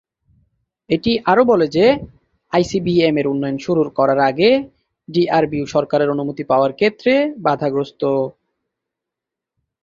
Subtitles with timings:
[0.89, 1.85] এটি আরও বলে যে
[2.53, 4.49] আইসিবিএম-এর উন্নয়ন শুরু করার আগে
[5.09, 7.13] ডিআরডিও সরকারের অনুমতি পাওয়ার ক্ষেত্রে
[7.45, 8.01] বাধাগ্রস্থ।